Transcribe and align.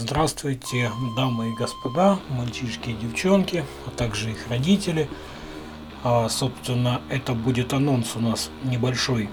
Здравствуйте, 0.00 0.90
дамы 1.14 1.50
и 1.50 1.54
господа, 1.54 2.18
мальчишки 2.30 2.88
и 2.88 2.94
девчонки, 2.94 3.66
а 3.86 3.90
также 3.90 4.30
их 4.30 4.48
родители. 4.48 5.10
А, 6.02 6.26
собственно, 6.30 7.02
это 7.10 7.34
будет 7.34 7.74
анонс 7.74 8.16
у 8.16 8.20
нас 8.20 8.50
небольшой 8.64 9.28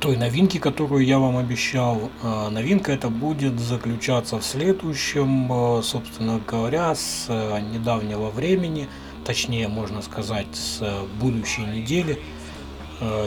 той 0.00 0.16
новинки, 0.16 0.56
которую 0.56 1.04
я 1.04 1.18
вам 1.18 1.36
обещал. 1.36 2.10
А, 2.22 2.48
новинка 2.48 2.92
это 2.92 3.10
будет 3.10 3.60
заключаться 3.60 4.38
в 4.38 4.42
следующем, 4.42 5.52
а, 5.52 5.82
собственно 5.82 6.40
говоря, 6.40 6.94
с 6.94 7.28
недавнего 7.74 8.30
времени, 8.30 8.88
точнее, 9.26 9.68
можно 9.68 10.00
сказать, 10.00 10.48
с 10.54 10.82
будущей 11.20 11.66
недели. 11.66 12.22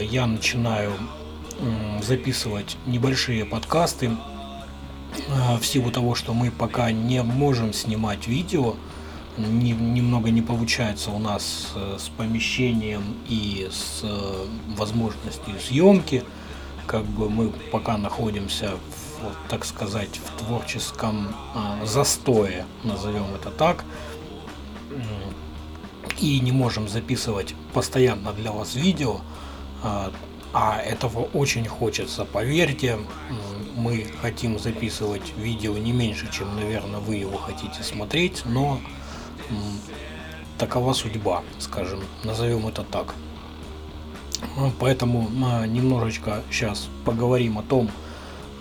Я 0.02 0.26
начинаю 0.26 0.92
записывать 2.02 2.76
небольшие 2.86 3.44
подкасты 3.44 4.10
в 5.60 5.64
силу 5.64 5.90
того, 5.90 6.14
что 6.14 6.34
мы 6.34 6.50
пока 6.50 6.90
не 6.92 7.22
можем 7.22 7.72
снимать 7.72 8.26
видео, 8.26 8.76
не, 9.36 9.72
немного 9.72 10.30
не 10.30 10.42
получается 10.42 11.10
у 11.10 11.18
нас 11.18 11.72
э, 11.74 11.96
с 11.98 12.08
помещением 12.08 13.16
и 13.28 13.68
с 13.70 14.00
э, 14.02 14.46
возможностью 14.76 15.58
съемки. 15.60 16.24
Как 16.86 17.04
бы 17.04 17.30
мы 17.30 17.50
пока 17.70 17.96
находимся, 17.96 18.72
в, 19.20 19.48
так 19.48 19.64
сказать, 19.64 20.18
в 20.18 20.44
творческом 20.44 21.28
а, 21.54 21.78
застое, 21.84 22.66
назовем 22.82 23.32
это 23.34 23.50
так, 23.50 23.84
и 26.18 26.40
не 26.40 26.50
можем 26.50 26.88
записывать 26.88 27.54
постоянно 27.72 28.32
для 28.32 28.50
вас 28.50 28.74
видео. 28.74 29.20
А, 30.52 30.80
этого 30.80 31.28
очень 31.32 31.66
хочется, 31.66 32.24
поверьте. 32.24 32.98
Мы 33.76 34.06
хотим 34.20 34.58
записывать 34.58 35.32
видео 35.36 35.76
не 35.78 35.92
меньше, 35.92 36.28
чем, 36.32 36.54
наверное, 36.56 37.00
вы 37.00 37.16
его 37.16 37.38
хотите 37.38 37.82
смотреть, 37.82 38.42
но 38.44 38.80
такова 40.58 40.92
судьба, 40.92 41.42
скажем, 41.58 42.00
назовем 42.24 42.66
это 42.66 42.82
так. 42.82 43.14
Ну, 44.56 44.72
поэтому 44.78 45.30
а, 45.44 45.66
немножечко 45.66 46.42
сейчас 46.50 46.88
поговорим 47.04 47.58
о 47.58 47.62
том, 47.62 47.90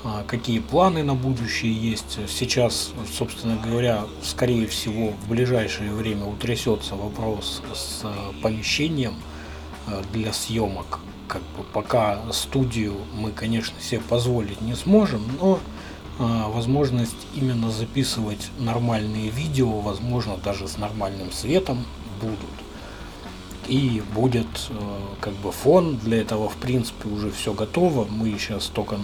а, 0.03 0.23
какие 0.27 0.59
планы 0.59 1.03
на 1.03 1.15
будущее 1.15 1.73
есть. 1.73 2.19
Сейчас, 2.29 2.91
собственно 3.11 3.57
говоря, 3.57 4.05
скорее 4.23 4.67
всего, 4.67 5.11
в 5.11 5.29
ближайшее 5.29 5.93
время 5.93 6.25
утрясется 6.25 6.95
вопрос 6.95 7.61
с 7.73 8.01
а, 8.03 8.33
помещением 8.41 9.15
для 10.13 10.31
съемок 10.31 10.99
как 11.29 11.43
бы 11.55 11.63
пока 11.71 12.19
студию 12.33 12.95
мы, 13.13 13.31
конечно, 13.31 13.79
себе 13.79 14.01
позволить 14.01 14.59
не 14.61 14.75
сможем, 14.75 15.21
но 15.39 15.59
э, 16.17 16.43
возможность 16.51 17.27
именно 17.35 17.71
записывать 17.71 18.49
нормальные 18.57 19.29
видео, 19.29 19.79
возможно, 19.79 20.37
даже 20.37 20.67
с 20.67 20.77
нормальным 20.77 21.31
светом 21.31 21.85
будут. 22.19 22.39
И 23.67 24.01
будет 24.15 24.47
э, 24.69 24.73
как 25.21 25.33
бы 25.35 25.51
фон, 25.51 25.97
для 25.97 26.19
этого 26.19 26.49
в 26.49 26.55
принципе 26.55 27.07
уже 27.07 27.29
все 27.31 27.53
готово, 27.53 28.05
мы 28.05 28.31
сейчас 28.39 28.65
только, 28.65 28.97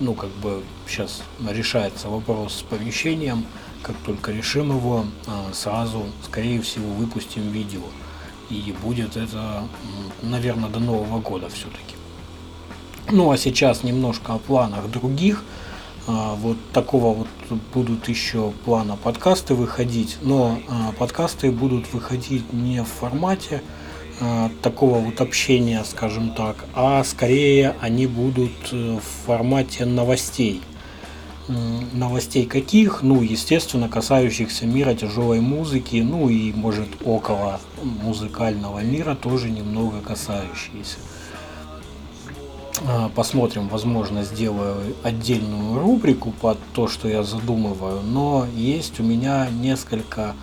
ну 0.00 0.14
как 0.14 0.30
бы 0.30 0.64
сейчас 0.88 1.22
решается 1.48 2.08
вопрос 2.08 2.56
с 2.56 2.62
помещением, 2.62 3.46
как 3.82 3.96
только 4.04 4.32
решим 4.32 4.76
его, 4.76 5.04
э, 5.28 5.30
сразу, 5.52 6.06
скорее 6.24 6.60
всего, 6.60 6.92
выпустим 6.92 7.48
видео 7.52 7.82
и 8.52 8.72
будет 8.72 9.16
это, 9.16 9.64
наверное, 10.22 10.68
до 10.68 10.78
Нового 10.78 11.20
года 11.20 11.48
все-таки. 11.48 11.96
Ну 13.10 13.30
а 13.30 13.36
сейчас 13.36 13.82
немножко 13.82 14.34
о 14.34 14.38
планах 14.38 14.90
других. 14.90 15.44
А, 16.06 16.34
вот 16.34 16.56
такого 16.72 17.14
вот 17.14 17.58
будут 17.72 18.08
еще 18.08 18.52
плана 18.64 18.96
подкасты 18.96 19.54
выходить, 19.54 20.18
но 20.22 20.58
а, 20.68 20.92
подкасты 20.98 21.50
будут 21.52 21.92
выходить 21.92 22.52
не 22.52 22.82
в 22.82 22.88
формате 22.88 23.62
а, 24.20 24.50
такого 24.62 24.98
вот 24.98 25.20
общения, 25.20 25.84
скажем 25.84 26.30
так, 26.34 26.64
а 26.74 27.04
скорее 27.04 27.76
они 27.80 28.06
будут 28.06 28.52
э, 28.72 28.98
в 28.98 29.26
формате 29.26 29.84
новостей 29.84 30.60
новостей 31.48 32.46
каких? 32.46 33.02
Ну, 33.02 33.22
естественно, 33.22 33.88
касающихся 33.88 34.66
мира 34.66 34.94
тяжелой 34.94 35.40
музыки, 35.40 35.96
ну 35.96 36.28
и, 36.28 36.52
может, 36.52 36.88
около 37.04 37.60
музыкального 37.82 38.80
мира 38.80 39.14
тоже 39.14 39.50
немного 39.50 40.00
касающиеся. 40.00 40.98
А, 42.86 43.10
посмотрим, 43.14 43.68
возможно, 43.68 44.24
сделаю 44.24 44.94
отдельную 45.02 45.80
рубрику 45.80 46.32
под 46.32 46.58
то, 46.72 46.88
что 46.88 47.08
я 47.08 47.22
задумываю, 47.22 48.02
но 48.02 48.46
есть 48.54 48.98
у 49.00 49.02
меня 49.02 49.48
несколько 49.50 50.34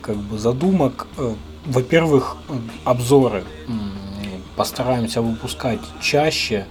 как 0.00 0.16
бы 0.16 0.38
задумок. 0.38 1.06
Э, 1.18 1.34
во-первых, 1.66 2.36
обзоры 2.84 3.44
постараемся 4.56 5.20
выпускать 5.20 5.80
чаще, 6.00 6.66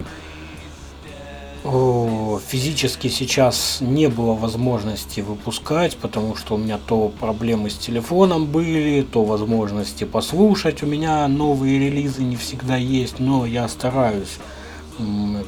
физически 1.63 3.07
сейчас 3.07 3.77
не 3.79 4.09
было 4.09 4.33
возможности 4.33 5.21
выпускать, 5.21 5.95
потому 5.97 6.35
что 6.35 6.55
у 6.55 6.57
меня 6.57 6.77
то 6.77 7.07
проблемы 7.19 7.69
с 7.69 7.77
телефоном 7.77 8.47
были, 8.47 9.01
то 9.01 9.23
возможности 9.23 10.03
послушать. 10.03 10.83
У 10.83 10.85
меня 10.85 11.27
новые 11.27 11.79
релизы 11.79 12.23
не 12.23 12.35
всегда 12.35 12.75
есть, 12.75 13.19
но 13.19 13.45
я 13.45 13.67
стараюсь 13.69 14.39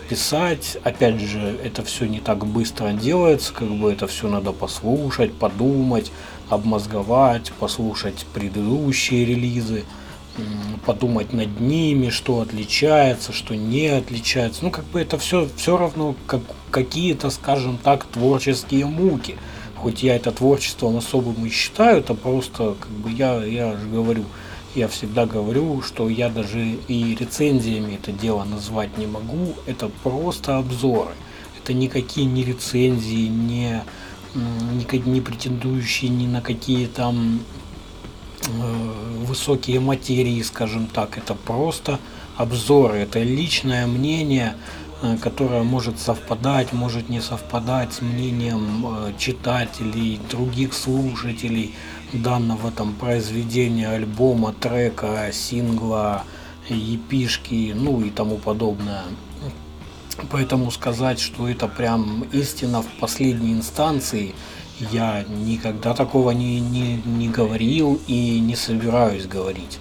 писать. 0.09 0.77
Опять 0.83 1.19
же, 1.19 1.59
это 1.63 1.83
все 1.83 2.05
не 2.05 2.19
так 2.19 2.45
быстро 2.45 2.91
делается, 2.91 3.53
как 3.53 3.69
бы 3.69 3.91
это 3.91 4.07
все 4.07 4.27
надо 4.27 4.53
послушать, 4.53 5.33
подумать, 5.33 6.11
обмозговать, 6.49 7.51
послушать 7.59 8.25
предыдущие 8.33 9.25
релизы 9.25 9.83
подумать 10.85 11.33
над 11.33 11.59
ними, 11.59 12.09
что 12.09 12.41
отличается, 12.41 13.33
что 13.33 13.55
не 13.55 13.87
отличается. 13.87 14.63
Ну, 14.63 14.71
как 14.71 14.85
бы 14.85 14.99
это 14.99 15.17
все, 15.17 15.47
все 15.55 15.77
равно 15.77 16.15
как 16.27 16.41
какие-то, 16.71 17.29
скажем 17.29 17.77
так, 17.77 18.05
творческие 18.05 18.85
муки. 18.85 19.35
Хоть 19.75 20.03
я 20.03 20.15
это 20.15 20.31
творчеством 20.31 20.97
особым 20.97 21.45
и 21.45 21.49
считаю, 21.49 21.99
это 21.99 22.13
просто, 22.15 22.75
как 22.79 22.91
бы 22.91 23.11
я, 23.11 23.43
я 23.43 23.77
же 23.77 23.87
говорю, 23.87 24.25
я 24.73 24.87
всегда 24.87 25.25
говорю, 25.25 25.81
что 25.81 26.09
я 26.09 26.29
даже 26.29 26.59
и 26.87 27.15
рецензиями 27.15 27.95
это 27.95 28.11
дело 28.11 28.43
назвать 28.43 28.97
не 28.97 29.07
могу, 29.07 29.53
это 29.65 29.89
просто 30.03 30.57
обзоры. 30.57 31.13
Это 31.61 31.73
никакие 31.73 32.27
не 32.27 32.43
рецензии, 32.43 33.27
не, 33.27 33.81
не, 34.35 34.99
не 35.05 35.21
претендующие 35.21 36.09
ни 36.09 36.27
на 36.27 36.41
какие 36.41 36.87
там 36.87 37.39
высокие 39.25 39.79
материи, 39.79 40.41
скажем 40.41 40.87
так. 40.87 41.17
Это 41.17 41.33
просто 41.33 41.99
обзоры, 42.37 42.97
это 42.97 43.21
личное 43.21 43.87
мнение, 43.87 44.55
э, 45.01 45.17
которое 45.17 45.63
может 45.63 45.99
совпадать, 45.99 46.73
может 46.73 47.09
не 47.09 47.21
совпадать 47.21 47.93
с 47.93 48.01
мнением 48.01 48.85
э, 48.87 49.13
читателей, 49.17 50.19
других 50.29 50.73
слушателей 50.73 51.73
данного 52.13 52.71
там 52.71 52.93
произведения, 52.93 53.89
альбома, 53.89 54.53
трека, 54.53 55.29
сингла, 55.33 56.23
епишки, 56.69 57.73
ну 57.75 58.01
и 58.01 58.09
тому 58.09 58.37
подобное. 58.37 59.03
Поэтому 60.31 60.71
сказать, 60.71 61.19
что 61.19 61.49
это 61.49 61.67
прям 61.67 62.23
истина 62.31 62.81
в 62.81 62.87
последней 62.99 63.53
инстанции– 63.53 64.33
я 64.79 65.23
никогда 65.23 65.93
такого 65.93 66.31
не, 66.31 66.59
не, 66.59 67.01
не 67.05 67.29
говорил 67.29 67.99
и 68.07 68.39
не 68.39 68.55
собираюсь 68.55 69.25
говорить. 69.25 69.79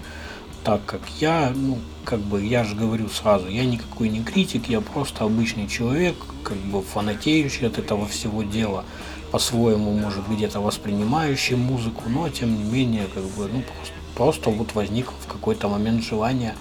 Так 0.63 0.85
как 0.85 1.01
я, 1.19 1.51
ну, 1.55 1.77
как 2.03 2.19
бы, 2.19 2.43
я 2.43 2.63
же 2.63 2.75
говорю 2.75 3.07
сразу, 3.09 3.47
я 3.47 3.65
никакой 3.65 4.09
не 4.09 4.23
критик, 4.23 4.67
я 4.67 4.81
просто 4.81 5.23
обычный 5.23 5.67
человек, 5.67 6.15
как 6.43 6.57
бы 6.57 6.81
фанатеющий 6.81 7.67
от 7.67 7.77
этого 7.77 8.07
всего 8.07 8.43
дела, 8.43 8.83
по-своему, 9.31 9.91
может, 9.91 10.27
где-то 10.27 10.61
воспринимающий 10.61 11.55
музыку, 11.55 12.03
но, 12.07 12.29
тем 12.29 12.55
не 12.55 12.63
менее, 12.63 13.05
как 13.13 13.23
бы, 13.23 13.47
ну, 13.51 13.61
просто, 13.61 13.93
просто 14.15 14.49
вот 14.49 14.73
возник 14.73 15.11
в 15.11 15.27
какой-то 15.27 15.67
момент 15.67 16.03
желание 16.03 16.55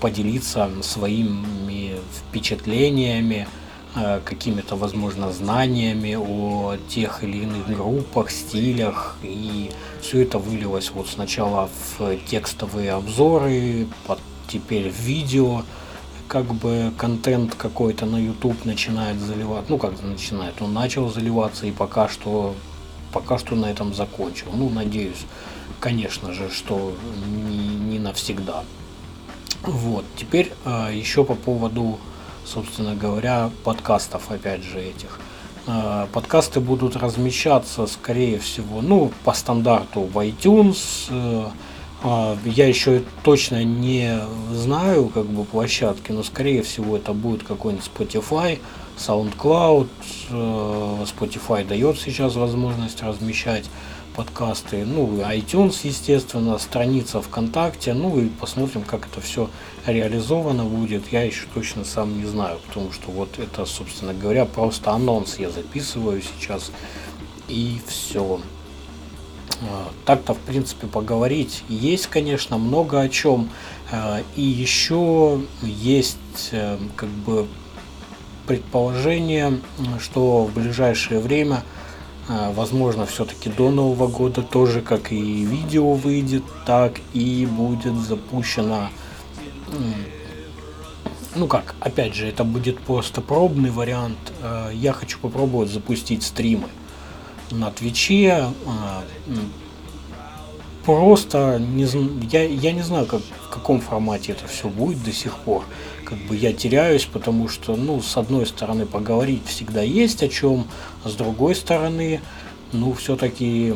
поделиться 0.00 0.70
своими 0.82 1.96
впечатлениями, 2.14 3.46
какими-то, 4.24 4.76
возможно, 4.76 5.32
знаниями 5.32 6.16
о 6.18 6.76
тех 6.88 7.24
или 7.24 7.38
иных 7.38 7.66
группах, 7.66 8.30
стилях. 8.30 9.16
И 9.22 9.70
все 10.02 10.22
это 10.22 10.38
вылилось 10.38 10.90
вот 10.90 11.08
сначала 11.08 11.70
в 11.98 12.16
текстовые 12.26 12.92
обзоры, 12.92 13.86
теперь 14.48 14.90
в 14.90 15.00
видео. 15.00 15.62
Как 16.28 16.46
бы 16.46 16.92
контент 16.98 17.54
какой-то 17.54 18.04
на 18.04 18.16
YouTube 18.16 18.64
начинает 18.64 19.18
заливать. 19.20 19.68
Ну, 19.68 19.78
как 19.78 20.02
начинает, 20.02 20.60
он 20.60 20.74
начал 20.74 21.08
заливаться 21.08 21.66
и 21.66 21.70
пока 21.70 22.08
что, 22.08 22.54
пока 23.12 23.38
что 23.38 23.54
на 23.54 23.66
этом 23.66 23.94
закончил. 23.94 24.48
Ну, 24.52 24.68
надеюсь, 24.68 25.24
конечно 25.80 26.32
же, 26.32 26.50
что 26.50 26.96
не, 27.48 27.76
не 27.92 27.98
навсегда. 27.98 28.64
Вот, 29.62 30.04
теперь 30.16 30.52
э, 30.64 30.90
еще 30.92 31.24
по 31.24 31.34
поводу 31.34 31.98
собственно 32.46 32.94
говоря, 32.94 33.50
подкастов, 33.64 34.30
опять 34.30 34.62
же, 34.62 34.80
этих. 34.80 35.18
Э, 35.66 36.06
подкасты 36.12 36.60
будут 36.60 36.96
размещаться, 36.96 37.86
скорее 37.86 38.38
всего, 38.38 38.80
ну, 38.80 39.10
по 39.24 39.32
стандарту 39.32 40.00
в 40.02 40.16
iTunes. 40.18 41.08
Э, 41.10 41.48
а, 42.02 42.36
я 42.44 42.68
еще 42.68 43.02
точно 43.24 43.64
не 43.64 44.20
знаю, 44.52 45.08
как 45.08 45.26
бы, 45.26 45.44
площадки, 45.44 46.12
но, 46.12 46.22
скорее 46.22 46.62
всего, 46.62 46.96
это 46.96 47.12
будет 47.12 47.42
какой-нибудь 47.42 47.90
Spotify, 47.92 48.60
SoundCloud. 48.98 49.88
Spotify 50.30 51.66
дает 51.66 51.98
сейчас 51.98 52.36
возможность 52.36 53.02
размещать 53.02 53.64
подкасты, 54.16 54.86
ну, 54.86 55.18
iTunes, 55.18 55.80
естественно, 55.82 56.56
страница 56.58 57.20
ВКонтакте, 57.20 57.92
ну 57.92 58.18
и 58.18 58.28
посмотрим, 58.28 58.82
как 58.82 59.06
это 59.06 59.20
все 59.20 59.50
реализовано 59.86 60.64
будет. 60.64 61.12
Я 61.12 61.22
еще 61.22 61.44
точно 61.52 61.84
сам 61.84 62.18
не 62.18 62.24
знаю, 62.24 62.58
потому 62.66 62.92
что 62.92 63.10
вот 63.10 63.38
это, 63.38 63.66
собственно 63.66 64.14
говоря, 64.14 64.46
просто 64.46 64.92
анонс 64.92 65.38
я 65.38 65.50
записываю 65.50 66.22
сейчас 66.22 66.72
и 67.46 67.78
все. 67.86 68.40
А, 69.60 69.90
так-то, 70.06 70.32
в 70.32 70.38
принципе, 70.38 70.86
поговорить 70.86 71.62
есть, 71.68 72.06
конечно, 72.06 72.56
много 72.56 73.00
о 73.00 73.10
чем. 73.10 73.50
А, 73.92 74.22
и 74.34 74.42
еще 74.42 75.42
есть, 75.62 76.16
э, 76.52 76.78
как 76.96 77.10
бы, 77.10 77.46
предположение, 78.46 79.60
что 80.00 80.44
в 80.44 80.54
ближайшее 80.54 81.20
время– 81.20 81.62
возможно, 82.28 83.06
все-таки 83.06 83.48
до 83.48 83.70
Нового 83.70 84.08
года 84.08 84.42
тоже, 84.42 84.80
как 84.80 85.12
и 85.12 85.44
видео 85.44 85.94
выйдет, 85.94 86.44
так 86.64 87.00
и 87.12 87.46
будет 87.46 87.94
запущено. 87.94 88.88
Ну 91.36 91.46
как, 91.48 91.74
опять 91.80 92.14
же, 92.14 92.26
это 92.26 92.44
будет 92.44 92.80
просто 92.80 93.20
пробный 93.20 93.70
вариант. 93.70 94.16
А, 94.42 94.70
я 94.70 94.94
хочу 94.94 95.18
попробовать 95.18 95.70
запустить 95.70 96.22
стримы 96.22 96.68
на 97.50 97.70
Твиче. 97.70 98.48
Просто 100.86 101.58
не, 101.58 101.86
я, 102.30 102.44
я 102.44 102.72
не 102.72 102.82
знаю, 102.82 103.06
как, 103.06 103.20
в 103.20 103.50
каком 103.50 103.80
формате 103.80 104.32
это 104.32 104.46
все 104.46 104.68
будет 104.68 105.02
до 105.02 105.12
сих 105.12 105.36
пор 105.38 105.64
как 106.06 106.18
бы 106.18 106.36
я 106.36 106.52
теряюсь, 106.52 107.04
потому 107.04 107.48
что, 107.48 107.74
ну, 107.74 108.00
с 108.00 108.16
одной 108.16 108.46
стороны, 108.46 108.86
поговорить 108.86 109.44
всегда 109.46 109.82
есть 109.82 110.22
о 110.22 110.28
чем, 110.28 110.66
а 111.02 111.08
с 111.08 111.14
другой 111.14 111.56
стороны, 111.56 112.20
ну, 112.72 112.92
все-таки 112.92 113.74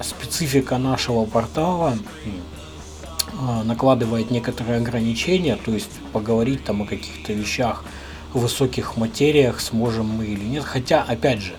специфика 0.00 0.78
нашего 0.78 1.26
портала 1.26 1.98
а, 3.38 3.62
накладывает 3.62 4.30
некоторые 4.30 4.78
ограничения, 4.78 5.56
то 5.56 5.70
есть 5.70 5.90
поговорить 6.12 6.64
там 6.64 6.82
о 6.82 6.86
каких-то 6.86 7.34
вещах, 7.34 7.84
высоких 8.32 8.96
материях 8.96 9.60
сможем 9.60 10.06
мы 10.06 10.26
или 10.26 10.44
нет. 10.44 10.64
Хотя, 10.64 11.02
опять 11.02 11.40
же, 11.40 11.54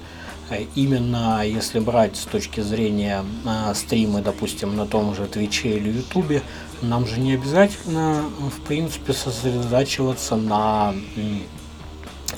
именно 0.76 1.46
если 1.46 1.80
брать 1.80 2.16
с 2.16 2.24
точки 2.24 2.62
зрения 2.62 3.24
э, 3.46 3.74
стримы, 3.76 4.22
допустим, 4.22 4.76
на 4.76 4.86
том 4.86 5.16
же 5.16 5.26
Твиче 5.26 5.78
или 5.78 5.90
Ютубе, 5.90 6.42
нам 6.82 7.06
же 7.06 7.20
не 7.20 7.34
обязательно, 7.34 8.24
в 8.40 8.62
принципе, 8.62 9.14
сосредотачиваться 9.14 10.36
на 10.36 10.94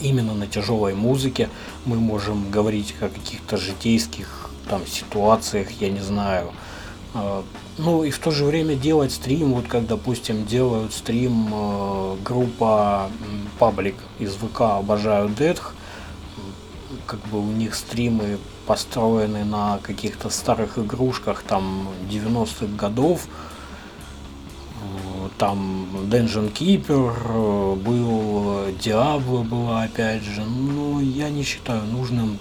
именно 0.02 0.34
на 0.34 0.48
тяжелой 0.48 0.94
музыке. 0.96 1.50
Мы 1.86 1.98
можем 1.98 2.50
говорить 2.52 2.96
о 3.02 3.10
каких-то 3.10 3.58
житейских 3.58 4.50
там 4.70 4.86
ситуациях, 4.88 5.70
я 5.80 5.90
не 5.90 6.02
знаю. 6.02 6.52
Э, 7.14 7.42
ну 7.78 8.04
и 8.04 8.12
в 8.12 8.20
то 8.20 8.32
же 8.32 8.46
время 8.46 8.76
делать 8.76 9.12
стрим, 9.12 9.54
вот 9.54 9.68
как, 9.68 9.88
допустим, 9.88 10.46
делают 10.46 10.94
стрим 10.94 11.50
э, 11.52 12.16
группа 12.24 13.10
Паблик 13.58 13.96
из 14.20 14.34
ВК 14.34 14.62
«Обожаю 14.62 15.30
Детх», 15.30 15.76
как 17.10 17.20
бы 17.32 17.40
у 17.40 17.52
них 17.52 17.74
стримы 17.74 18.38
построены 18.68 19.44
на 19.44 19.80
каких-то 19.80 20.30
старых 20.30 20.78
игрушках 20.78 21.42
там 21.42 21.88
90-х 22.12 22.68
годов. 22.78 23.28
Там 25.40 25.88
Dungeon 26.12 26.54
Keeper 26.54 27.76
был, 27.78 28.68
Diablo 28.78 29.44
была 29.44 29.84
опять 29.84 30.22
же. 30.24 30.44
Но 30.44 31.02
я 31.02 31.30
не 31.30 31.44
считаю 31.44 31.84
нужным 31.86 32.38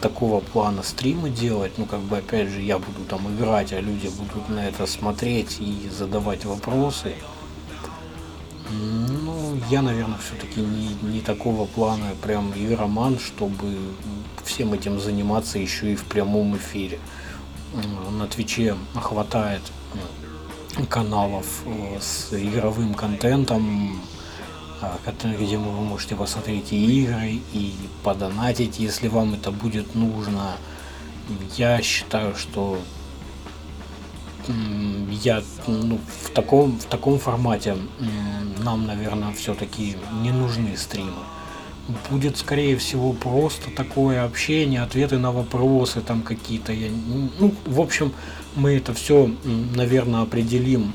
такого 0.00 0.40
плана 0.40 0.82
стримы 0.84 1.30
делать. 1.30 1.78
Ну, 1.78 1.86
как 1.86 2.00
бы, 2.00 2.18
опять 2.18 2.48
же, 2.48 2.60
я 2.60 2.78
буду 2.78 3.04
там 3.08 3.34
играть, 3.34 3.72
а 3.72 3.80
люди 3.80 4.08
будут 4.08 4.48
на 4.50 4.68
это 4.68 4.86
смотреть 4.86 5.56
и 5.60 5.88
задавать 5.88 6.44
вопросы 6.44 7.14
я, 9.72 9.80
наверное, 9.80 10.18
все-таки 10.18 10.60
не, 10.60 10.94
не 11.02 11.20
такого 11.22 11.64
плана 11.64 12.10
прям 12.20 12.52
игроман, 12.54 13.18
чтобы 13.18 13.78
всем 14.44 14.74
этим 14.74 15.00
заниматься 15.00 15.58
еще 15.58 15.92
и 15.92 15.96
в 15.96 16.04
прямом 16.04 16.54
эфире. 16.58 16.98
На 18.10 18.26
Твиче 18.26 18.76
хватает 18.94 19.62
каналов 20.90 21.62
э, 21.64 21.98
с 22.00 22.34
игровым 22.34 22.92
контентом, 22.92 24.02
а, 24.82 24.98
где 25.22 25.56
вы 25.56 25.70
можете 25.70 26.16
посмотреть 26.16 26.70
и 26.72 27.04
игры, 27.04 27.40
и 27.54 27.72
подонатить, 28.02 28.78
если 28.78 29.08
вам 29.08 29.32
это 29.32 29.50
будет 29.50 29.94
нужно. 29.94 30.56
Я 31.56 31.80
считаю, 31.80 32.36
что 32.36 32.78
я 35.10 35.42
ну, 35.66 35.98
в 36.24 36.30
таком 36.30 36.78
в 36.78 36.84
таком 36.84 37.18
формате 37.18 37.76
нам, 38.62 38.86
наверное, 38.86 39.32
все-таки 39.32 39.96
не 40.22 40.30
нужны 40.30 40.76
стримы. 40.76 41.12
Будет, 42.10 42.36
скорее 42.36 42.76
всего, 42.76 43.12
просто 43.12 43.70
такое 43.70 44.24
общение, 44.24 44.82
ответы 44.82 45.18
на 45.18 45.32
вопросы 45.32 46.00
там 46.00 46.22
какие-то. 46.22 46.72
Я, 46.72 46.90
ну, 47.38 47.52
в 47.66 47.80
общем, 47.80 48.12
мы 48.54 48.74
это 48.74 48.94
все, 48.94 49.30
наверное, 49.74 50.22
определим 50.22 50.92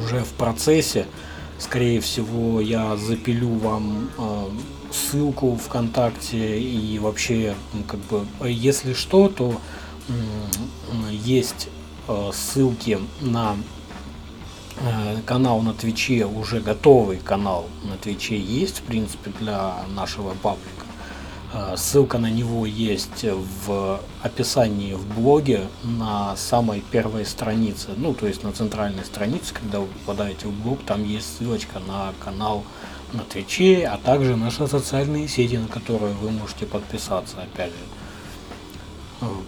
уже 0.00 0.20
в 0.20 0.32
процессе. 0.34 1.06
Скорее 1.58 2.00
всего, 2.00 2.60
я 2.60 2.96
запилю 2.96 3.50
вам 3.58 4.10
э, 4.16 4.48
ссылку 4.92 5.56
ВКонтакте 5.56 6.60
и 6.60 6.98
вообще, 7.00 7.54
как 7.88 7.98
бы, 8.00 8.24
если 8.48 8.92
что, 8.92 9.28
то 9.28 9.60
есть 11.10 11.68
ссылки 12.32 12.98
на 13.20 13.56
э, 14.80 15.16
канал 15.26 15.60
на 15.60 15.74
Твиче, 15.74 16.24
уже 16.24 16.60
готовый 16.60 17.18
канал 17.18 17.66
на 17.84 17.96
Твиче 17.96 18.38
есть, 18.38 18.78
в 18.78 18.82
принципе, 18.82 19.30
для 19.38 19.74
нашего 19.94 20.34
паблика. 20.34 20.86
Э, 21.52 21.74
ссылка 21.76 22.18
на 22.18 22.30
него 22.30 22.66
есть 22.66 23.24
в 23.24 24.00
описании 24.22 24.94
в 24.94 25.06
блоге 25.14 25.68
на 25.82 26.36
самой 26.36 26.80
первой 26.80 27.26
странице, 27.26 27.90
ну, 27.96 28.14
то 28.14 28.26
есть 28.26 28.42
на 28.42 28.52
центральной 28.52 29.04
странице, 29.04 29.54
когда 29.54 29.80
вы 29.80 29.86
попадаете 29.86 30.46
в 30.46 30.62
блог, 30.62 30.78
там 30.84 31.04
есть 31.04 31.38
ссылочка 31.38 31.78
на 31.80 32.12
канал 32.20 32.64
на 33.12 33.20
Твиче, 33.24 33.86
а 33.86 33.96
также 33.98 34.36
наши 34.36 34.66
социальные 34.66 35.28
сети, 35.28 35.56
на 35.56 35.68
которые 35.68 36.14
вы 36.14 36.30
можете 36.30 36.66
подписаться, 36.66 37.36
опять 37.42 37.70
же 37.70 37.97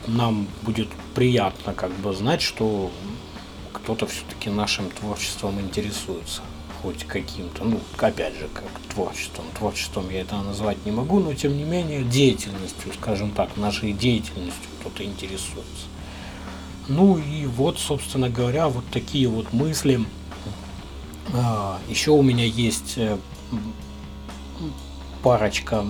нам 0.06 0.46
будет 0.62 0.88
приятно 1.14 1.72
как 1.72 1.92
бы 1.92 2.12
знать, 2.12 2.42
что 2.42 2.90
кто-то 3.72 4.06
все-таки 4.06 4.50
нашим 4.50 4.90
творчеством 4.90 5.60
интересуется 5.60 6.42
хоть 6.82 7.04
каким-то, 7.04 7.64
ну, 7.64 7.80
опять 7.98 8.34
же, 8.34 8.48
как 8.52 8.64
творчеством. 8.88 9.44
Творчеством 9.58 10.08
я 10.10 10.22
это 10.22 10.36
назвать 10.36 10.84
не 10.86 10.92
могу, 10.92 11.20
но 11.20 11.34
тем 11.34 11.56
не 11.56 11.64
менее 11.64 12.02
деятельностью, 12.04 12.92
скажем 12.94 13.30
так, 13.32 13.56
нашей 13.56 13.92
деятельностью 13.92 14.68
кто-то 14.80 15.04
интересуется. 15.04 15.86
Ну 16.88 17.18
и 17.18 17.46
вот, 17.46 17.78
собственно 17.78 18.28
говоря, 18.28 18.68
вот 18.68 18.84
такие 18.90 19.28
вот 19.28 19.52
мысли. 19.52 20.00
А, 21.32 21.78
еще 21.88 22.10
у 22.10 22.22
меня 22.22 22.44
есть 22.44 22.94
э, 22.96 23.16
парочка 25.22 25.84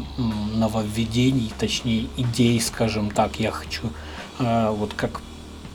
нововведений, 0.55 1.53
точнее 1.59 2.09
идей, 2.17 2.61
скажем 2.61 3.11
так, 3.11 3.41
я 3.41 3.51
хочу, 3.51 3.91
э, 4.39 4.71
вот 4.71 4.95
как 4.95 5.21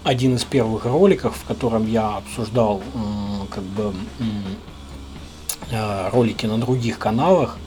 один 0.04 0.36
из 0.36 0.44
первых 0.44 0.86
роликов, 0.86 1.36
в 1.36 1.46
котором 1.46 1.88
я 1.88 2.18
обсуждал 2.18 2.82
как 3.50 3.64
бы 3.64 3.94
э, 5.72 6.10
ролики 6.10 6.46
на 6.46 6.60
других 6.60 7.00
каналах 7.00 7.58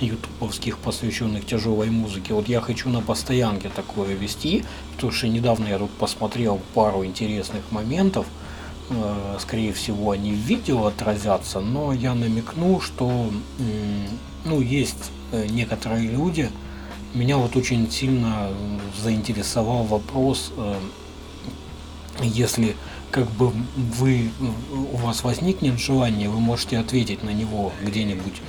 ютубовских, 0.00 0.78
посвященных 0.78 1.46
тяжелой 1.46 1.90
музыке. 1.90 2.34
Вот 2.34 2.48
я 2.48 2.60
хочу 2.60 2.88
на 2.88 3.00
постоянке 3.00 3.68
такое 3.68 4.14
вести, 4.14 4.64
потому 4.94 5.12
что 5.12 5.28
недавно 5.28 5.66
я 5.66 5.78
тут 5.78 5.90
посмотрел 5.92 6.60
пару 6.74 7.04
интересных 7.04 7.62
моментов. 7.70 8.26
Э, 8.90 9.38
скорее 9.40 9.72
всего, 9.72 10.10
они 10.10 10.32
в 10.32 10.38
видео 10.38 10.86
отразятся, 10.86 11.60
но 11.60 11.92
я 11.92 12.14
намекну, 12.14 12.80
что 12.80 13.30
ну, 14.48 14.60
есть 14.60 15.10
Э, 15.30 15.46
некоторые 15.46 16.08
люди. 16.08 16.50
Меня 17.12 17.36
вот 17.36 17.54
очень 17.56 17.90
сильно 17.90 18.48
заинтересовал 19.02 19.84
вопрос, 19.84 20.52
э, 20.56 20.74
если 22.22 22.76
как 23.10 23.30
бы 23.32 23.52
вы, 23.76 24.30
у 24.92 24.96
вас 24.96 25.24
возникнет 25.24 25.78
желание, 25.78 26.28
вы 26.28 26.40
можете 26.40 26.78
ответить 26.78 27.22
на 27.22 27.30
него 27.30 27.72
где-нибудь 27.82 28.42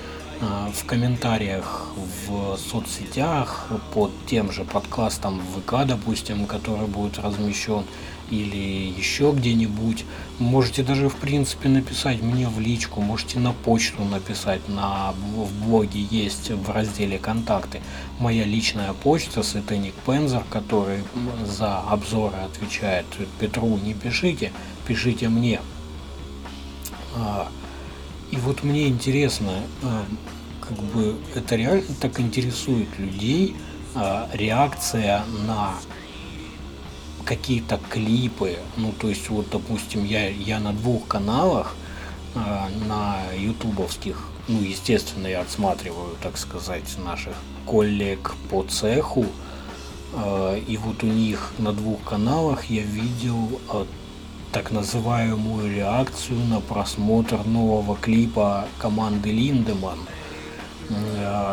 в 0.74 0.86
комментариях 0.86 1.88
в 2.28 2.58
соцсетях 2.58 3.68
под 3.94 4.12
тем 4.26 4.52
же 4.54 4.64
подкастом 4.64 5.40
в 5.40 5.62
ВК, 5.62 5.86
допустим, 5.86 6.46
который 6.46 6.88
будет 6.88 7.20
размещен, 7.20 7.84
или 8.30 8.94
еще 8.98 9.32
где-нибудь. 9.36 10.06
Можете 10.40 10.84
даже 10.84 11.10
в 11.10 11.16
принципе 11.16 11.70
написать 11.70 12.22
мне 12.22 12.48
в 12.48 12.60
личку, 12.60 13.02
можете 13.02 13.40
на 13.40 13.54
почту 13.54 14.04
написать, 14.04 14.68
на, 14.70 15.14
в 15.36 15.66
блоге 15.66 16.02
есть 16.10 16.52
в 16.52 16.70
разделе 16.72 17.18
контакты 17.18 17.82
моя 18.20 18.44
личная 18.44 18.94
почта, 18.94 19.44
Сетеник 19.44 19.94
Пензер, 20.06 20.44
который 20.50 21.00
за 21.46 21.80
обзоры 21.80 22.38
отвечает. 22.38 23.06
Петру 23.40 23.78
не 23.78 23.94
пишите, 23.94 24.52
пишите 24.88 25.30
мне. 25.30 25.60
А, 27.16 27.50
и 28.32 28.38
вот 28.38 28.64
мне 28.64 28.88
интересно, 28.88 29.52
а, 29.82 30.06
как 30.62 30.78
бы 30.78 31.18
это 31.34 31.56
реально 31.56 31.84
так 32.00 32.20
интересует 32.20 32.88
людей, 33.00 33.56
а, 33.96 34.30
реакция 34.34 35.24
на 35.48 35.74
какие-то 37.26 37.80
клипы, 37.90 38.58
ну 38.78 38.92
то 38.92 39.10
есть 39.10 39.30
вот 39.30 39.50
допустим 39.52 40.04
я, 40.06 40.30
я 40.30 40.60
на 40.60 40.74
двух 40.74 41.08
каналах, 41.08 41.76
на 42.36 43.18
ютубовских, 43.38 44.30
ну 44.48 44.62
естественно 44.62 45.28
я 45.28 45.42
отсматриваю, 45.42 46.16
так 46.22 46.38
сказать, 46.38 46.98
наших 47.04 47.34
коллег 47.66 48.36
по 48.50 48.64
цеху, 48.64 49.26
и 50.68 50.80
вот 50.84 51.04
у 51.04 51.08
них 51.08 51.54
на 51.58 51.74
двух 51.74 52.04
каналах 52.04 52.66
я 52.66 52.84
видел 52.84 53.60
так 54.52 54.72
называемую 54.72 55.76
реакцию 55.76 56.40
на 56.46 56.60
просмотр 56.60 57.46
нового 57.46 57.96
клипа 57.96 58.66
команды 58.80 59.32
Линдеман. 59.32 60.00
Э, 60.00 60.29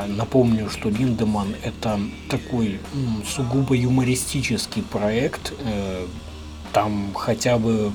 напомню, 0.09 0.71
что 0.71 0.89
Линдеман 0.89 1.55
это 1.63 2.01
такой 2.31 2.81
сугубо 3.27 3.77
юмористический 3.77 4.83
проект. 4.83 5.53
Э, 5.61 6.07
там 6.73 7.13
хотя 7.15 7.59
бы 7.59 7.93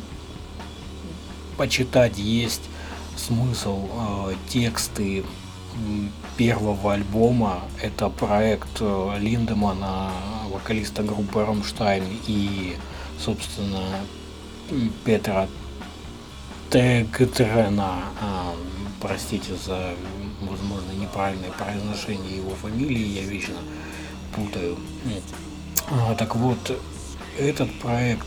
почитать 1.57 2.17
есть 2.17 2.63
смысл 3.15 3.87
э, 3.91 4.35
тексты 4.49 5.23
первого 6.37 6.93
альбома. 6.93 7.61
Это 7.81 8.09
проект 8.09 8.81
Линдемана, 8.81 10.11
вокалиста 10.49 11.01
группы 11.03 11.43
Рамштайн 11.45 12.03
и, 12.27 12.75
собственно, 13.17 13.83
Петра 15.05 15.47
Тегтрена, 16.71 18.05
а, 18.21 18.55
простите 19.01 19.55
за, 19.55 19.93
возможно, 20.39 20.93
неправильное 20.97 21.51
произношение 21.51 22.37
его 22.37 22.51
фамилии, 22.51 23.19
я 23.19 23.23
вечно 23.23 23.55
путаю. 24.33 24.77
А, 25.89 26.15
так 26.15 26.37
вот, 26.37 26.79
этот 27.37 27.77
проект, 27.79 28.25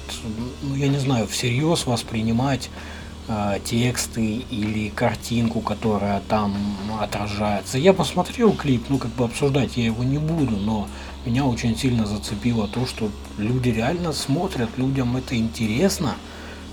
ну, 0.63 0.75
я 0.75 0.89
не 0.89 0.99
знаю, 0.99 1.27
всерьез 1.27 1.87
воспринимать 1.87 2.69
а, 3.29 3.59
тексты 3.61 4.45
или 4.51 4.91
картинку, 4.91 5.63
которая 5.63 6.21
там 6.29 6.55
отражается. 7.01 7.79
Я 7.79 7.95
посмотрел 7.95 8.53
клип, 8.53 8.85
ну 8.91 8.99
как 8.99 9.13
бы 9.13 9.25
обсуждать 9.25 9.79
я 9.79 9.87
его 9.87 10.05
не 10.05 10.19
буду, 10.19 10.57
но 10.57 10.87
меня 11.25 11.47
очень 11.47 11.79
сильно 11.79 12.05
зацепило 12.05 12.69
то, 12.69 12.85
что 12.85 13.11
люди 13.39 13.71
реально 13.71 14.13
смотрят, 14.13 14.69
людям 14.77 15.17
это 15.17 15.35
интересно. 15.35 16.17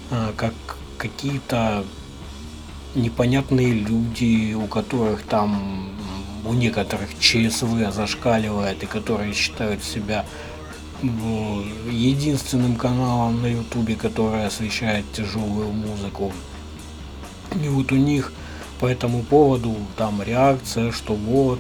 А, 0.10 0.34
как 0.36 0.54
какие-то 1.02 1.84
непонятные 2.94 3.74
люди, 3.74 4.54
у 4.54 4.68
которых 4.68 5.24
там 5.24 5.90
у 6.46 6.54
некоторых 6.54 7.10
ЧСВ 7.20 7.92
зашкаливает 7.92 8.84
и 8.84 8.86
которые 8.86 9.34
считают 9.34 9.84
себя 9.84 10.26
единственным 11.02 12.76
каналом 12.76 13.42
на 13.42 13.48
ютубе, 13.48 13.96
который 13.96 14.46
освещает 14.46 15.06
тяжелую 15.14 15.72
музыку. 15.72 16.32
И 17.64 17.68
вот 17.68 17.92
у 17.92 17.96
них 17.96 18.32
по 18.80 18.86
этому 18.86 19.24
поводу 19.24 19.76
там 19.98 20.22
реакция, 20.22 20.92
что 20.92 21.14
вот, 21.16 21.60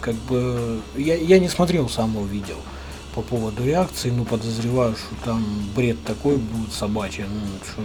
как 0.00 0.16
бы, 0.28 0.80
я, 0.96 1.14
я 1.14 1.38
не 1.38 1.48
смотрел 1.48 1.88
самого 1.88 2.26
видео 2.26 2.56
по 3.14 3.22
поводу 3.22 3.64
реакции, 3.64 4.10
но 4.10 4.24
подозреваю, 4.24 4.96
что 4.96 5.14
там 5.24 5.44
бред 5.74 6.02
такой 6.04 6.36
будет 6.36 6.72
собачий, 6.72 7.24
ну, 7.24 7.40
что 7.64 7.82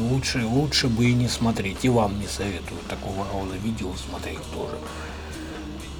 лучше, 0.00 0.44
лучше 0.44 0.88
бы 0.88 1.06
и 1.06 1.14
не 1.14 1.28
смотреть, 1.28 1.84
и 1.84 1.88
вам 1.88 2.18
не 2.18 2.26
советую 2.26 2.80
такого 2.88 3.26
рода 3.32 3.56
видео 3.62 3.92
смотреть 3.94 4.42
тоже. 4.52 4.76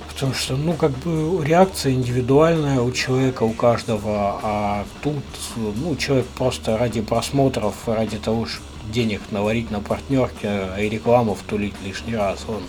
Потому 0.09 0.35
что, 0.35 0.57
ну, 0.57 0.73
как 0.73 0.93
бы 0.99 1.45
реакция 1.45 1.93
индивидуальная 1.93 2.81
у 2.81 2.91
человека, 2.91 3.43
у 3.43 3.53
каждого, 3.53 4.41
а 4.43 4.87
тут, 5.03 5.23
ну, 5.57 5.95
человек 5.97 6.27
просто 6.27 6.77
ради 6.79 7.03
просмотров, 7.03 7.75
ради 7.87 8.19
того, 8.19 8.47
чтобы 8.47 8.67
денег 8.93 9.21
наварить 9.31 9.71
на 9.71 9.81
партнерке 9.81 10.69
и 10.81 10.89
рекламу 10.89 11.35
втулить 11.35 11.75
лишний 11.85 12.17
раз, 12.17 12.45
он 12.49 12.63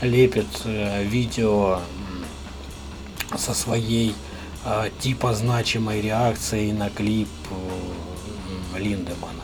лепит 0.00 0.48
э, 0.64 1.04
видео 1.04 1.80
со 3.36 3.54
своей 3.54 4.14
типа 5.00 5.34
значимой 5.34 6.00
реакции 6.00 6.72
на 6.72 6.90
клип 6.90 7.28
э, 7.50 8.78
Линдемана. 8.78 9.42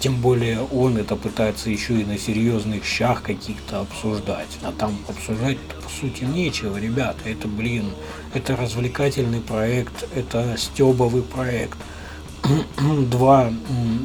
Тем 0.00 0.16
более 0.20 0.62
он 0.62 0.96
это 0.96 1.14
пытается 1.14 1.70
еще 1.70 2.00
и 2.00 2.04
на 2.04 2.18
серьезных 2.18 2.84
щах 2.84 3.22
каких-то 3.22 3.80
обсуждать. 3.80 4.58
А 4.62 4.72
там 4.72 4.98
обсуждать 5.08 5.58
по 5.58 5.88
сути 5.88 6.24
нечего, 6.24 6.76
ребята. 6.76 7.20
Это, 7.28 7.46
блин, 7.46 7.84
это 8.34 8.56
развлекательный 8.56 9.40
проект, 9.40 10.08
это 10.14 10.56
стебовый 10.58 11.22
проект. 11.22 11.78
Два, 13.10 13.52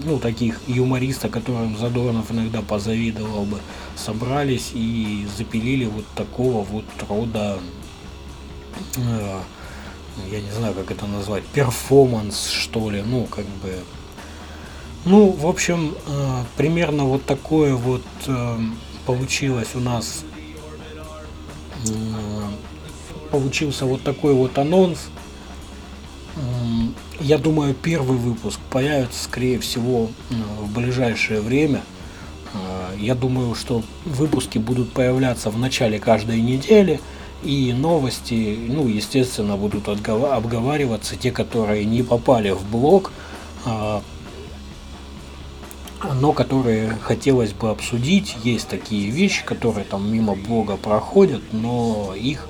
ну, 0.06 0.20
таких 0.20 0.62
юмориста, 0.68 1.30
которым 1.30 1.76
Задорнов 1.78 2.32
иногда 2.32 2.62
позавидовал 2.62 3.46
бы, 3.46 3.60
собрались 3.96 4.72
и 4.76 5.26
запилили 5.36 5.86
вот 5.86 6.06
такого 6.16 6.64
вот 6.64 6.86
рода 7.10 7.58
э, 8.98 9.40
я 10.32 10.42
не 10.42 10.52
знаю, 10.52 10.74
как 10.74 10.92
это 10.92 11.06
назвать, 11.06 11.44
перформанс, 11.46 12.50
что 12.50 12.90
ли, 12.90 13.02
ну, 13.02 13.26
как 13.26 13.46
бы, 13.46 13.74
ну, 15.06 15.32
в 15.32 15.48
общем, 15.48 15.96
э, 16.08 16.44
примерно 16.58 17.06
вот 17.06 17.26
такое 17.26 17.76
вот 17.76 18.04
э, 18.26 18.58
получилось 19.06 19.70
у 19.76 19.80
нас, 19.80 20.24
э, 21.86 21.92
получился 23.32 23.86
вот 23.86 24.04
такой 24.04 24.34
вот 24.34 24.58
анонс. 24.58 25.10
Я 27.20 27.40
думаю, 27.40 27.74
первый 27.74 28.18
выпуск 28.18 28.60
появится, 28.70 29.24
скорее 29.24 29.60
всего, 29.60 30.12
в 30.60 30.72
ближайшее 30.72 31.42
время. 31.42 31.82
Я 32.96 33.16
думаю, 33.16 33.56
что 33.56 33.82
выпуски 34.06 34.60
будут 34.60 34.92
появляться 34.94 35.50
в 35.50 35.58
начале 35.58 36.00
каждой 36.00 36.42
недели. 36.42 37.00
И 37.44 37.72
новости, 37.72 38.58
ну, 38.68 38.88
естественно, 38.88 39.58
будут 39.58 39.88
обговариваться 39.88 41.16
те, 41.16 41.32
которые 41.32 41.86
не 41.86 42.02
попали 42.02 42.50
в 42.50 42.64
блог, 42.70 43.12
а, 43.66 44.02
но 46.14 46.34
которые 46.34 46.98
хотелось 47.02 47.54
бы 47.54 47.70
обсудить. 47.70 48.36
Есть 48.44 48.68
такие 48.68 49.10
вещи, 49.10 49.46
которые 49.46 49.86
там 49.86 50.12
мимо 50.12 50.36
блога 50.36 50.78
проходят, 50.78 51.42
но 51.52 52.14
их 52.16 52.48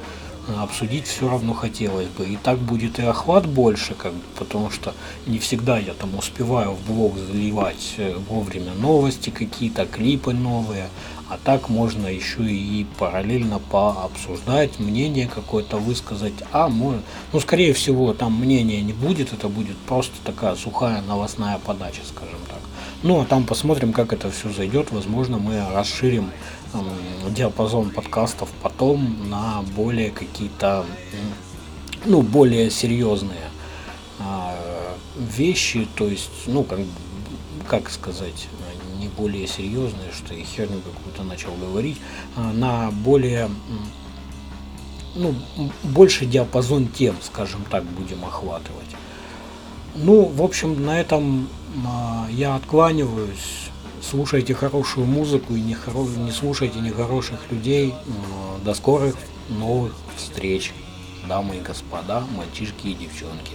обсудить 0.55 1.07
все 1.07 1.29
равно 1.29 1.53
хотелось 1.53 2.07
бы. 2.07 2.25
И 2.25 2.37
так 2.37 2.57
будет 2.57 2.99
и 2.99 3.03
охват 3.03 3.47
больше, 3.47 3.93
как 3.93 4.13
бы, 4.13 4.21
потому 4.37 4.69
что 4.69 4.93
не 5.25 5.39
всегда 5.39 5.77
я 5.77 5.93
там 5.93 6.17
успеваю 6.17 6.71
в 6.71 6.85
блог 6.87 7.17
заливать 7.17 7.95
э, 7.97 8.15
вовремя 8.29 8.73
новости 8.73 9.29
какие-то, 9.29 9.85
клипы 9.85 10.33
новые. 10.33 10.89
А 11.29 11.37
так 11.43 11.67
можно 11.67 12.07
еще 12.07 12.43
и 12.43 12.85
параллельно 12.97 13.59
пообсуждать, 13.59 14.79
мнение 14.79 15.27
какое-то 15.27 15.77
высказать. 15.77 16.33
А 16.53 16.69
может, 16.69 17.01
ну 17.33 17.41
скорее 17.41 17.73
всего 17.73 18.13
там 18.13 18.39
мнения 18.39 18.81
не 18.81 18.93
будет, 18.93 19.33
это 19.33 19.49
будет 19.49 19.77
просто 19.77 20.15
такая 20.23 20.55
сухая 20.55 21.01
новостная 21.01 21.57
подача, 21.57 22.01
скажем 22.07 22.39
так. 22.47 22.59
Ну 23.03 23.21
а 23.21 23.25
там 23.25 23.43
посмотрим, 23.43 23.93
как 23.93 24.13
это 24.13 24.31
все 24.31 24.49
зайдет. 24.49 24.91
Возможно, 24.91 25.37
мы 25.37 25.61
расширим 25.71 26.31
э, 26.31 26.56
диапазон 27.29 27.89
подкастов 27.89 28.49
потом 28.61 29.29
на 29.29 29.63
более 29.75 30.11
какие-то, 30.11 30.85
ну, 32.05 32.21
более 32.21 32.69
серьезные 32.69 33.49
э, 34.19 34.23
вещи. 35.17 35.87
То 35.95 36.07
есть, 36.07 36.29
ну, 36.47 36.63
как, 36.63 36.79
как 37.67 37.89
сказать, 37.89 38.47
не 38.99 39.07
более 39.07 39.47
серьезные, 39.47 40.11
что 40.11 40.33
я 40.33 40.43
херню 40.43 40.81
какую-то 40.81 41.23
начал 41.23 41.53
говорить, 41.55 41.97
а 42.35 42.51
на 42.53 42.91
более 42.91 43.49
ну, 45.17 45.35
больше 45.83 46.25
диапазон 46.25 46.87
тем, 46.87 47.15
скажем 47.21 47.65
так, 47.69 47.83
будем 47.83 48.23
охватывать. 48.23 48.95
Ну, 49.95 50.25
в 50.25 50.41
общем, 50.43 50.85
на 50.85 50.99
этом 50.99 51.49
а, 51.85 52.27
я 52.29 52.55
откланиваюсь. 52.55 53.66
Слушайте 54.01 54.53
хорошую 54.53 55.05
музыку 55.05 55.55
и 55.55 55.61
не, 55.61 55.73
хоро... 55.73 56.05
не 56.05 56.31
слушайте 56.31 56.79
нехороших 56.79 57.39
людей. 57.51 57.93
До 58.63 58.73
скорых 58.73 59.15
новых 59.49 59.93
встреч, 60.15 60.73
дамы 61.27 61.57
и 61.57 61.61
господа, 61.61 62.23
мальчишки 62.35 62.87
и 62.87 62.93
девчонки. 62.93 63.53